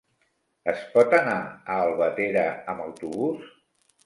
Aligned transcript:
Es 0.71 0.79
pot 0.95 1.13
anar 1.17 1.35
a 1.75 1.75
Albatera 1.83 2.47
amb 2.75 2.89
autobús? 2.89 3.55